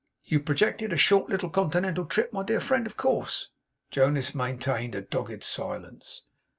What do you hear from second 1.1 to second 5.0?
little continental trip, my dear friend, of course?' Jonas maintained